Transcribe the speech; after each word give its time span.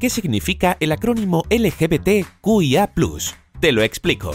¿Qué 0.00 0.10
significa 0.10 0.76
el 0.80 0.92
acrónimo 0.92 1.44
LGBTQIA? 1.50 2.92
Te 3.60 3.72
lo 3.72 3.82
explico. 3.82 4.32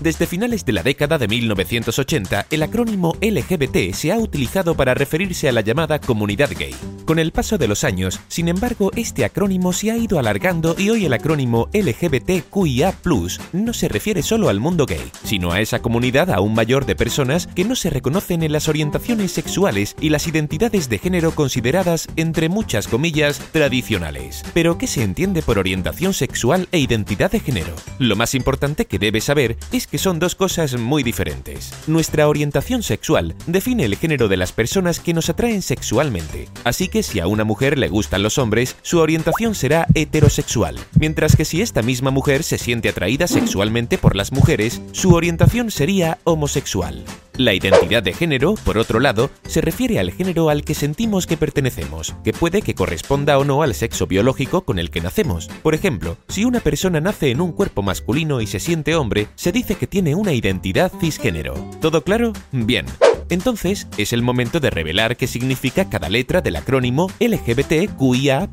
Desde 0.00 0.26
finales 0.26 0.64
de 0.64 0.72
la 0.72 0.84
década 0.84 1.18
de 1.18 1.26
1980, 1.26 2.46
el 2.50 2.62
acrónimo 2.62 3.16
LGBT 3.20 3.92
se 3.92 4.12
ha 4.12 4.18
utilizado 4.18 4.76
para 4.76 4.94
referirse 4.94 5.48
a 5.48 5.52
la 5.52 5.60
llamada 5.60 5.98
comunidad 5.98 6.50
gay. 6.56 6.74
Con 7.04 7.18
el 7.18 7.32
paso 7.32 7.58
de 7.58 7.66
los 7.66 7.82
años, 7.82 8.20
sin 8.28 8.48
embargo, 8.48 8.92
este 8.94 9.24
acrónimo 9.24 9.72
se 9.72 9.90
ha 9.90 9.96
ido 9.96 10.20
alargando 10.20 10.76
y 10.78 10.90
hoy 10.90 11.06
el 11.06 11.14
acrónimo 11.14 11.68
LGBTQIA 11.72 12.94
no 13.52 13.72
se 13.72 13.88
refiere 13.88 14.22
solo 14.22 14.48
al 14.48 14.60
mundo 14.60 14.86
gay, 14.86 15.10
sino 15.24 15.50
a 15.50 15.60
esa 15.60 15.80
comunidad 15.80 16.30
aún 16.30 16.54
mayor 16.54 16.86
de 16.86 16.94
personas 16.94 17.48
que 17.48 17.64
no 17.64 17.74
se 17.74 17.90
reconocen 17.90 18.44
en 18.44 18.52
las 18.52 18.68
orientaciones 18.68 19.32
sexuales 19.32 19.96
y 20.00 20.10
las 20.10 20.28
identidades 20.28 20.88
de 20.88 20.98
género 20.98 21.32
consideradas, 21.34 22.06
entre 22.14 22.48
muchas 22.48 22.86
comillas, 22.86 23.40
tradicionales. 23.50 24.44
Pero, 24.54 24.78
¿qué 24.78 24.86
se 24.86 25.02
entiende 25.02 25.42
por 25.42 25.58
orientación 25.58 26.14
sexual 26.14 26.68
e 26.70 26.78
identidad 26.78 27.32
de 27.32 27.40
género? 27.40 27.74
Lo 27.98 28.14
más 28.14 28.34
importante 28.34 28.84
que 28.84 29.00
debes 29.00 29.24
saber 29.24 29.56
es 29.72 29.87
que 29.90 29.98
son 29.98 30.18
dos 30.18 30.34
cosas 30.34 30.76
muy 30.76 31.02
diferentes. 31.02 31.72
Nuestra 31.86 32.28
orientación 32.28 32.82
sexual 32.82 33.34
define 33.46 33.84
el 33.84 33.96
género 33.96 34.28
de 34.28 34.36
las 34.36 34.52
personas 34.52 35.00
que 35.00 35.14
nos 35.14 35.28
atraen 35.28 35.62
sexualmente, 35.62 36.48
así 36.64 36.88
que 36.88 37.02
si 37.02 37.20
a 37.20 37.26
una 37.26 37.44
mujer 37.44 37.78
le 37.78 37.88
gustan 37.88 38.22
los 38.22 38.38
hombres, 38.38 38.76
su 38.82 38.98
orientación 38.98 39.54
será 39.54 39.86
heterosexual, 39.94 40.76
mientras 40.98 41.36
que 41.36 41.44
si 41.44 41.62
esta 41.62 41.82
misma 41.82 42.10
mujer 42.10 42.42
se 42.42 42.58
siente 42.58 42.88
atraída 42.88 43.26
sexualmente 43.26 43.98
por 43.98 44.16
las 44.16 44.32
mujeres, 44.32 44.80
su 44.92 45.14
orientación 45.14 45.70
sería 45.70 46.18
homosexual. 46.24 47.04
La 47.38 47.54
identidad 47.54 48.02
de 48.02 48.12
género, 48.12 48.56
por 48.64 48.78
otro 48.78 48.98
lado, 48.98 49.30
se 49.46 49.60
refiere 49.60 50.00
al 50.00 50.10
género 50.10 50.50
al 50.50 50.64
que 50.64 50.74
sentimos 50.74 51.28
que 51.28 51.36
pertenecemos, 51.36 52.16
que 52.24 52.32
puede 52.32 52.62
que 52.62 52.74
corresponda 52.74 53.38
o 53.38 53.44
no 53.44 53.62
al 53.62 53.76
sexo 53.76 54.08
biológico 54.08 54.62
con 54.62 54.80
el 54.80 54.90
que 54.90 55.00
nacemos. 55.00 55.46
Por 55.62 55.76
ejemplo, 55.76 56.16
si 56.26 56.44
una 56.44 56.58
persona 56.58 57.00
nace 57.00 57.30
en 57.30 57.40
un 57.40 57.52
cuerpo 57.52 57.80
masculino 57.80 58.40
y 58.40 58.48
se 58.48 58.58
siente 58.58 58.96
hombre, 58.96 59.28
se 59.36 59.52
dice 59.52 59.76
que 59.76 59.86
tiene 59.86 60.16
una 60.16 60.32
identidad 60.32 60.90
cisgénero. 61.00 61.54
¿Todo 61.80 62.02
claro? 62.02 62.32
Bien. 62.50 62.86
Entonces, 63.30 63.86
es 63.98 64.12
el 64.12 64.22
momento 64.22 64.60
de 64.60 64.70
revelar 64.70 65.16
qué 65.16 65.26
significa 65.26 65.88
cada 65.90 66.08
letra 66.08 66.40
del 66.40 66.56
acrónimo 66.56 67.10
LGBTQIA+, 67.20 68.48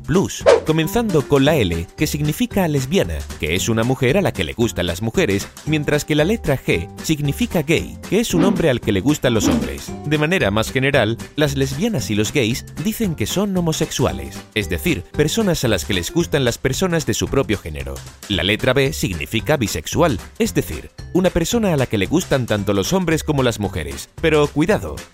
comenzando 0.66 1.26
con 1.26 1.44
la 1.44 1.56
L, 1.56 1.86
que 1.96 2.06
significa 2.06 2.68
lesbiana, 2.68 3.18
que 3.40 3.54
es 3.54 3.68
una 3.68 3.84
mujer 3.84 4.18
a 4.18 4.22
la 4.22 4.32
que 4.32 4.44
le 4.44 4.52
gustan 4.52 4.86
las 4.86 5.00
mujeres, 5.00 5.48
mientras 5.64 6.04
que 6.04 6.14
la 6.14 6.24
letra 6.24 6.58
G 6.58 6.88
significa 7.02 7.62
gay, 7.62 7.98
que 8.08 8.20
es 8.20 8.34
un 8.34 8.44
hombre 8.44 8.68
al 8.68 8.80
que 8.80 8.92
le 8.92 9.00
gustan 9.00 9.34
los 9.34 9.48
hombres. 9.48 9.90
De 10.04 10.18
manera 10.18 10.50
más 10.50 10.70
general, 10.70 11.16
las 11.36 11.56
lesbianas 11.56 12.10
y 12.10 12.14
los 12.14 12.32
gays 12.32 12.66
dicen 12.84 13.14
que 13.14 13.26
son 13.26 13.56
homosexuales, 13.56 14.38
es 14.54 14.68
decir, 14.68 15.02
personas 15.02 15.64
a 15.64 15.68
las 15.68 15.84
que 15.84 15.94
les 15.94 16.12
gustan 16.12 16.44
las 16.44 16.58
personas 16.58 17.06
de 17.06 17.14
su 17.14 17.28
propio 17.28 17.58
género. 17.58 17.94
La 18.28 18.42
letra 18.42 18.72
B 18.72 18.92
significa 18.92 19.56
bisexual, 19.56 20.18
es 20.38 20.54
decir, 20.54 20.90
una 21.12 21.30
persona 21.30 21.72
a 21.72 21.76
la 21.76 21.86
que 21.86 21.98
le 21.98 22.06
gustan 22.06 22.46
tanto 22.46 22.74
los 22.74 22.92
hombres 22.92 23.24
como 23.24 23.42
las 23.42 23.58
mujeres. 23.58 24.10
Pero 24.20 24.48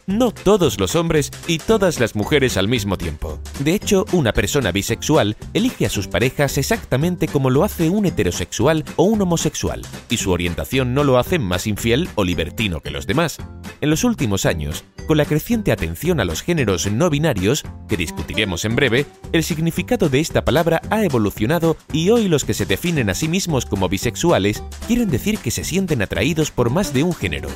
no 0.07 0.33
todos 0.33 0.81
los 0.81 0.97
hombres 0.97 1.31
y 1.47 1.59
todas 1.59 2.01
las 2.01 2.17
mujeres 2.17 2.57
al 2.57 2.69
mismo 2.69 2.97
tiempo. 2.97 3.39
De 3.61 3.75
hecho, 3.75 4.07
una 4.13 4.33
persona 4.33 4.73
bisexual 4.73 5.37
elige 5.53 5.85
a 5.85 5.91
sus 5.91 6.09
parejas 6.09 6.57
exactamente 6.57 7.29
como 7.29 7.51
lo 7.51 7.63
hace 7.63 7.91
un 7.91 8.07
heterosexual 8.07 8.85
o 8.97 9.05
un 9.05 9.21
homosexual, 9.21 9.83
y 10.09 10.17
su 10.17 10.31
orientación 10.31 10.95
no 10.95 11.05
lo 11.05 11.19
hace 11.19 11.39
más 11.39 11.67
infiel 11.67 12.09
o 12.15 12.25
libertino 12.25 12.81
que 12.81 12.91
los 12.91 13.07
demás. 13.07 13.39
En 13.83 13.91
los 13.91 14.05
últimos 14.05 14.47
años, 14.47 14.85
con 15.07 15.19
la 15.19 15.27
creciente 15.27 15.73
atención 15.73 16.21
a 16.21 16.25
los 16.25 16.43
géneros 16.43 16.91
no 16.91 17.11
binarios, 17.11 17.65
que 17.89 17.97
discutiremos 17.97 18.65
en 18.65 18.77
breve, 18.77 19.07
el 19.33 19.45
significado 19.45 20.09
de 20.09 20.21
esta 20.21 20.45
palabra 20.45 20.81
ha 20.89 21.05
evolucionado 21.05 21.77
y 21.93 22.09
hoy 22.11 22.29
los 22.29 22.45
que 22.45 22.55
se 22.55 22.65
definen 22.65 23.11
a 23.11 23.15
sí 23.15 23.29
mismos 23.29 23.67
como 23.67 23.89
bisexuales 23.89 24.63
quieren 24.87 25.11
decir 25.11 25.39
que 25.39 25.51
se 25.51 25.65
sienten 25.65 26.01
atraídos 26.01 26.51
por 26.51 26.71
más 26.71 26.95
de 26.95 27.03
un 27.03 27.13
género. 27.13 27.51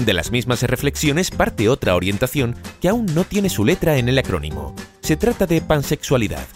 De 0.00 0.14
las 0.14 0.30
mismas 0.30 0.62
reflexiones 0.62 1.30
parte 1.30 1.68
otra 1.68 1.94
orientación 1.94 2.56
que 2.80 2.88
aún 2.88 3.04
no 3.14 3.24
tiene 3.24 3.50
su 3.50 3.66
letra 3.66 3.98
en 3.98 4.08
el 4.08 4.18
acrónimo. 4.18 4.74
Se 5.02 5.16
trata 5.16 5.46
de 5.46 5.60
pansexualidad. 5.60 6.46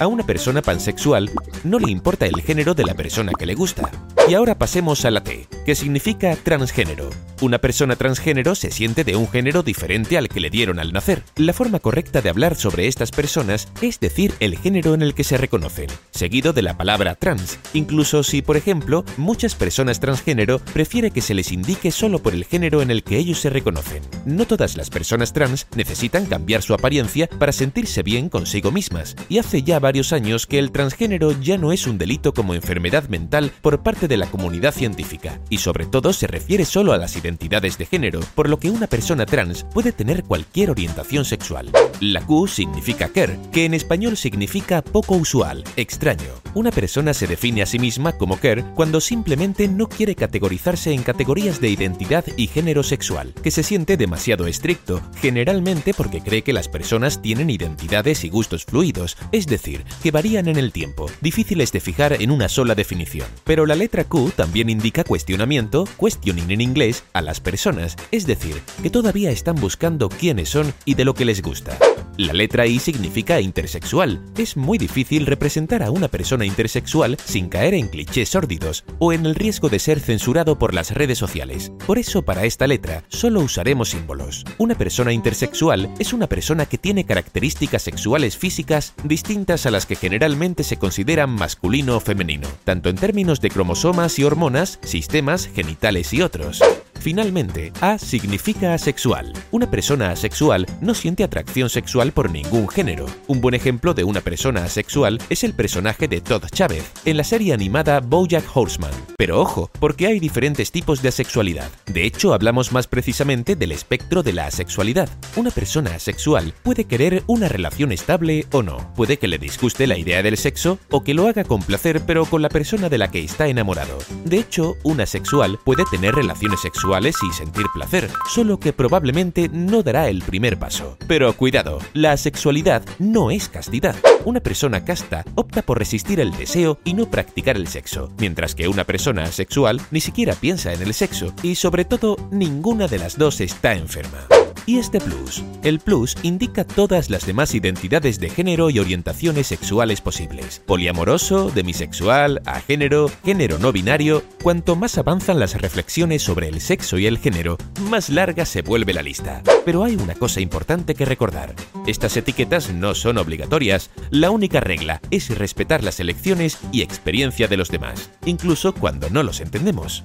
A 0.00 0.06
una 0.06 0.24
persona 0.24 0.62
pansexual 0.62 1.30
no 1.64 1.78
le 1.78 1.90
importa 1.90 2.24
el 2.24 2.40
género 2.40 2.72
de 2.72 2.84
la 2.84 2.94
persona 2.94 3.32
que 3.38 3.44
le 3.44 3.54
gusta. 3.54 3.90
Y 4.26 4.32
ahora 4.32 4.56
pasemos 4.56 5.04
a 5.04 5.10
la 5.10 5.22
T, 5.22 5.46
que 5.66 5.74
significa 5.74 6.34
transgénero. 6.34 7.10
Una 7.44 7.58
persona 7.58 7.94
transgénero 7.96 8.54
se 8.54 8.70
siente 8.70 9.04
de 9.04 9.16
un 9.16 9.28
género 9.28 9.62
diferente 9.62 10.16
al 10.16 10.30
que 10.30 10.40
le 10.40 10.48
dieron 10.48 10.78
al 10.78 10.94
nacer. 10.94 11.24
La 11.36 11.52
forma 11.52 11.78
correcta 11.78 12.22
de 12.22 12.30
hablar 12.30 12.56
sobre 12.56 12.86
estas 12.86 13.10
personas 13.10 13.68
es 13.82 14.00
decir 14.00 14.32
el 14.40 14.56
género 14.56 14.94
en 14.94 15.02
el 15.02 15.12
que 15.12 15.24
se 15.24 15.36
reconocen, 15.36 15.88
seguido 16.10 16.54
de 16.54 16.62
la 16.62 16.78
palabra 16.78 17.16
trans, 17.16 17.58
incluso 17.74 18.22
si, 18.22 18.40
por 18.40 18.56
ejemplo, 18.56 19.04
muchas 19.18 19.54
personas 19.56 20.00
transgénero 20.00 20.58
prefiere 20.58 21.10
que 21.10 21.20
se 21.20 21.34
les 21.34 21.52
indique 21.52 21.90
solo 21.90 22.20
por 22.20 22.32
el 22.32 22.46
género 22.46 22.80
en 22.80 22.90
el 22.90 23.02
que 23.02 23.18
ellos 23.18 23.40
se 23.40 23.50
reconocen. 23.50 24.02
No 24.24 24.46
todas 24.46 24.78
las 24.78 24.88
personas 24.88 25.34
trans 25.34 25.66
necesitan 25.76 26.24
cambiar 26.24 26.62
su 26.62 26.72
apariencia 26.72 27.28
para 27.28 27.52
sentirse 27.52 28.02
bien 28.02 28.30
consigo 28.30 28.70
mismas, 28.70 29.16
y 29.28 29.36
hace 29.36 29.62
ya 29.62 29.78
varios 29.80 30.14
años 30.14 30.46
que 30.46 30.58
el 30.58 30.72
transgénero 30.72 31.38
ya 31.42 31.58
no 31.58 31.72
es 31.72 31.86
un 31.86 31.98
delito 31.98 32.32
como 32.32 32.54
enfermedad 32.54 33.10
mental 33.10 33.52
por 33.60 33.82
parte 33.82 34.08
de 34.08 34.16
la 34.16 34.30
comunidad 34.30 34.72
científica, 34.72 35.40
y 35.50 35.58
sobre 35.58 35.84
todo 35.84 36.14
se 36.14 36.26
refiere 36.26 36.64
solo 36.64 36.94
a 36.94 36.96
las 36.96 37.14
identidades 37.16 37.33
identidades 37.34 37.78
de 37.78 37.86
género, 37.86 38.20
por 38.34 38.48
lo 38.48 38.58
que 38.58 38.70
una 38.70 38.86
persona 38.86 39.26
trans 39.26 39.64
puede 39.64 39.92
tener 39.92 40.22
cualquier 40.22 40.70
orientación 40.70 41.24
sexual. 41.24 41.70
La 42.00 42.20
Q 42.24 42.46
significa 42.46 43.08
queer, 43.08 43.36
que 43.52 43.64
en 43.64 43.74
español 43.74 44.16
significa 44.16 44.82
poco 44.82 45.16
usual, 45.16 45.64
extraño. 45.76 46.43
Una 46.54 46.70
persona 46.70 47.14
se 47.14 47.26
define 47.26 47.62
a 47.62 47.66
sí 47.66 47.80
misma 47.80 48.12
como 48.12 48.38
queer 48.38 48.64
cuando 48.76 49.00
simplemente 49.00 49.66
no 49.66 49.88
quiere 49.88 50.14
categorizarse 50.14 50.92
en 50.92 51.02
categorías 51.02 51.60
de 51.60 51.68
identidad 51.68 52.24
y 52.36 52.46
género 52.46 52.84
sexual, 52.84 53.34
que 53.42 53.50
se 53.50 53.64
siente 53.64 53.96
demasiado 53.96 54.46
estricto, 54.46 55.02
generalmente 55.20 55.92
porque 55.94 56.20
cree 56.20 56.42
que 56.42 56.52
las 56.52 56.68
personas 56.68 57.20
tienen 57.20 57.50
identidades 57.50 58.22
y 58.22 58.28
gustos 58.28 58.64
fluidos, 58.66 59.16
es 59.32 59.46
decir, 59.46 59.84
que 60.00 60.12
varían 60.12 60.46
en 60.46 60.56
el 60.56 60.70
tiempo, 60.70 61.10
difíciles 61.20 61.72
de 61.72 61.80
fijar 61.80 62.22
en 62.22 62.30
una 62.30 62.48
sola 62.48 62.76
definición. 62.76 63.26
Pero 63.42 63.66
la 63.66 63.74
letra 63.74 64.04
Q 64.04 64.30
también 64.36 64.70
indica 64.70 65.02
cuestionamiento, 65.02 65.88
questioning 65.98 66.52
en 66.52 66.60
inglés, 66.60 67.02
a 67.14 67.20
las 67.20 67.40
personas, 67.40 67.96
es 68.12 68.26
decir, 68.26 68.62
que 68.80 68.90
todavía 68.90 69.32
están 69.32 69.56
buscando 69.56 70.08
quiénes 70.08 70.50
son 70.50 70.72
y 70.84 70.94
de 70.94 71.04
lo 71.04 71.14
que 71.14 71.24
les 71.24 71.42
gusta. 71.42 71.76
La 72.16 72.32
letra 72.32 72.64
I 72.64 72.78
significa 72.78 73.40
intersexual. 73.40 74.22
Es 74.38 74.56
muy 74.56 74.78
difícil 74.78 75.26
representar 75.26 75.82
a 75.82 75.90
una 75.90 76.06
persona 76.06 76.43
intersexual 76.46 77.16
sin 77.24 77.48
caer 77.48 77.74
en 77.74 77.88
clichés 77.88 78.28
sórdidos 78.28 78.84
o 78.98 79.12
en 79.12 79.26
el 79.26 79.34
riesgo 79.34 79.68
de 79.68 79.78
ser 79.78 80.00
censurado 80.00 80.58
por 80.58 80.74
las 80.74 80.90
redes 80.92 81.18
sociales. 81.18 81.72
Por 81.86 81.98
eso 81.98 82.22
para 82.22 82.44
esta 82.44 82.66
letra 82.66 83.04
solo 83.08 83.40
usaremos 83.40 83.90
símbolos. 83.90 84.44
Una 84.58 84.74
persona 84.74 85.12
intersexual 85.12 85.92
es 85.98 86.12
una 86.12 86.28
persona 86.28 86.66
que 86.66 86.78
tiene 86.78 87.04
características 87.04 87.82
sexuales 87.82 88.36
físicas 88.36 88.94
distintas 89.04 89.66
a 89.66 89.70
las 89.70 89.86
que 89.86 89.96
generalmente 89.96 90.64
se 90.64 90.76
consideran 90.76 91.30
masculino 91.30 91.96
o 91.96 92.00
femenino, 92.00 92.48
tanto 92.64 92.88
en 92.88 92.96
términos 92.96 93.40
de 93.40 93.50
cromosomas 93.50 94.18
y 94.18 94.24
hormonas, 94.24 94.78
sistemas, 94.82 95.46
genitales 95.46 96.12
y 96.12 96.22
otros. 96.22 96.62
Finalmente, 97.04 97.70
A 97.82 97.98
significa 97.98 98.72
asexual. 98.72 99.30
Una 99.50 99.70
persona 99.70 100.10
asexual 100.10 100.64
no 100.80 100.94
siente 100.94 101.22
atracción 101.22 101.68
sexual 101.68 102.12
por 102.12 102.30
ningún 102.30 102.66
género. 102.66 103.04
Un 103.26 103.42
buen 103.42 103.54
ejemplo 103.54 103.92
de 103.92 104.04
una 104.04 104.22
persona 104.22 104.64
asexual 104.64 105.20
es 105.28 105.44
el 105.44 105.52
personaje 105.52 106.08
de 106.08 106.22
Todd 106.22 106.46
Chávez 106.50 106.90
en 107.04 107.18
la 107.18 107.24
serie 107.24 107.52
animada 107.52 108.00
BoJack 108.00 108.56
Horseman. 108.56 108.90
Pero 109.18 109.38
ojo, 109.38 109.70
porque 109.80 110.06
hay 110.06 110.18
diferentes 110.18 110.72
tipos 110.72 111.02
de 111.02 111.10
asexualidad. 111.10 111.68
De 111.84 112.06
hecho, 112.06 112.32
hablamos 112.32 112.72
más 112.72 112.86
precisamente 112.86 113.54
del 113.54 113.72
espectro 113.72 114.22
de 114.22 114.32
la 114.32 114.46
asexualidad. 114.46 115.10
Una 115.36 115.50
persona 115.50 115.94
asexual 115.94 116.54
puede 116.62 116.86
querer 116.86 117.22
una 117.26 117.50
relación 117.50 117.92
estable 117.92 118.46
o 118.50 118.62
no. 118.62 118.78
Puede 118.96 119.18
que 119.18 119.28
le 119.28 119.36
disguste 119.36 119.86
la 119.86 119.98
idea 119.98 120.22
del 120.22 120.38
sexo 120.38 120.78
o 120.88 121.04
que 121.04 121.12
lo 121.12 121.28
haga 121.28 121.44
con 121.44 121.60
placer 121.60 122.00
pero 122.06 122.24
con 122.24 122.40
la 122.40 122.48
persona 122.48 122.88
de 122.88 122.96
la 122.96 123.10
que 123.10 123.22
está 123.22 123.46
enamorado. 123.46 123.98
De 124.24 124.38
hecho, 124.38 124.76
un 124.84 125.02
asexual 125.02 125.58
puede 125.66 125.84
tener 125.90 126.14
relaciones 126.14 126.64
y 126.94 127.32
sentir 127.32 127.66
placer, 127.74 128.08
solo 128.28 128.60
que 128.60 128.72
probablemente 128.72 129.48
no 129.48 129.82
dará 129.82 130.08
el 130.08 130.22
primer 130.22 130.58
paso. 130.58 130.96
Pero 131.08 131.32
cuidado, 131.32 131.80
la 131.92 132.16
sexualidad 132.16 132.84
no 133.00 133.32
es 133.32 133.48
castidad. 133.48 133.96
Una 134.24 134.38
persona 134.38 134.84
casta 134.84 135.24
opta 135.34 135.62
por 135.62 135.78
resistir 135.78 136.20
el 136.20 136.30
deseo 136.36 136.78
y 136.84 136.94
no 136.94 137.10
practicar 137.10 137.56
el 137.56 137.66
sexo, 137.66 138.12
mientras 138.18 138.54
que 138.54 138.68
una 138.68 138.84
persona 138.84 139.24
asexual 139.24 139.80
ni 139.90 140.00
siquiera 140.00 140.34
piensa 140.34 140.72
en 140.72 140.82
el 140.82 140.94
sexo 140.94 141.34
y 141.42 141.56
sobre 141.56 141.84
todo 141.84 142.16
ninguna 142.30 142.86
de 142.86 142.98
las 142.98 143.18
dos 143.18 143.40
está 143.40 143.74
enferma. 143.74 144.28
¿Y 144.66 144.78
este 144.78 144.98
plus? 144.98 145.44
El 145.62 145.78
plus 145.78 146.16
indica 146.22 146.64
todas 146.64 147.10
las 147.10 147.26
demás 147.26 147.54
identidades 147.54 148.18
de 148.18 148.30
género 148.30 148.70
y 148.70 148.78
orientaciones 148.78 149.46
sexuales 149.46 150.00
posibles. 150.00 150.62
Poliamoroso, 150.64 151.50
demisexual, 151.50 152.40
agénero, 152.46 153.10
género 153.24 153.58
no 153.58 153.72
binario. 153.72 154.22
Cuanto 154.42 154.74
más 154.74 154.96
avanzan 154.96 155.38
las 155.38 155.60
reflexiones 155.60 156.22
sobre 156.22 156.48
el 156.48 156.62
sexo 156.62 156.96
y 156.96 157.06
el 157.06 157.18
género, 157.18 157.58
más 157.90 158.08
larga 158.08 158.46
se 158.46 158.62
vuelve 158.62 158.94
la 158.94 159.02
lista. 159.02 159.42
Pero 159.66 159.84
hay 159.84 159.96
una 159.96 160.14
cosa 160.14 160.40
importante 160.40 160.94
que 160.94 161.04
recordar. 161.04 161.54
Estas 161.86 162.16
etiquetas 162.16 162.72
no 162.72 162.94
son 162.94 163.18
obligatorias. 163.18 163.90
La 164.10 164.30
única 164.30 164.60
regla 164.60 165.02
es 165.10 165.36
respetar 165.36 165.84
las 165.84 166.00
elecciones 166.00 166.58
y 166.72 166.80
experiencia 166.80 167.48
de 167.48 167.58
los 167.58 167.68
demás, 167.68 168.10
incluso 168.24 168.72
cuando 168.72 169.10
no 169.10 169.22
los 169.22 169.42
entendemos. 169.42 170.04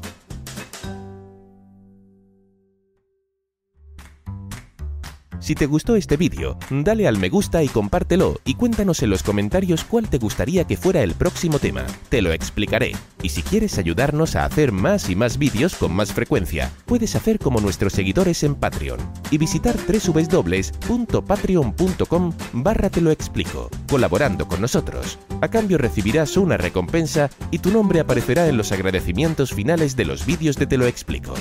Si 5.49 5.55
te 5.55 5.65
gustó 5.65 5.95
este 5.95 6.15
vídeo, 6.15 6.59
dale 6.69 7.07
al 7.07 7.17
me 7.17 7.29
gusta 7.29 7.63
y 7.63 7.69
compártelo 7.69 8.39
y 8.45 8.53
cuéntanos 8.53 9.01
en 9.01 9.09
los 9.09 9.23
comentarios 9.23 9.83
cuál 9.83 10.07
te 10.07 10.19
gustaría 10.19 10.65
que 10.65 10.77
fuera 10.77 11.01
el 11.01 11.15
próximo 11.15 11.57
tema. 11.57 11.87
Te 12.09 12.21
lo 12.21 12.31
explicaré. 12.31 12.91
Y 13.23 13.29
si 13.29 13.41
quieres 13.41 13.79
ayudarnos 13.79 14.35
a 14.35 14.45
hacer 14.45 14.71
más 14.71 15.09
y 15.09 15.15
más 15.15 15.39
vídeos 15.39 15.73
con 15.73 15.95
más 15.95 16.13
frecuencia, 16.13 16.71
puedes 16.85 17.15
hacer 17.15 17.39
como 17.39 17.61
nuestros 17.61 17.93
seguidores 17.93 18.43
en 18.43 18.53
Patreon 18.53 18.99
y 19.31 19.39
visitar 19.39 19.75
www.patreon.com 19.75 22.33
barra 22.53 22.91
te 22.91 23.01
lo 23.01 23.09
explico, 23.09 23.71
colaborando 23.89 24.47
con 24.47 24.61
nosotros. 24.61 25.17
A 25.41 25.47
cambio 25.47 25.79
recibirás 25.79 26.37
una 26.37 26.57
recompensa 26.57 27.31
y 27.49 27.57
tu 27.57 27.71
nombre 27.71 28.01
aparecerá 28.01 28.47
en 28.47 28.55
los 28.55 28.71
agradecimientos 28.71 29.51
finales 29.51 29.95
de 29.95 30.05
los 30.05 30.27
vídeos 30.27 30.57
de 30.57 30.67
Te 30.67 30.77
lo 30.77 30.85
explico. 30.85 31.33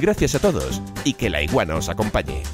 Gracias 0.00 0.34
a 0.34 0.38
todos 0.38 0.80
y 1.04 1.12
que 1.12 1.28
la 1.28 1.42
iguana 1.42 1.76
os 1.76 1.90
acompañe. 1.90 2.44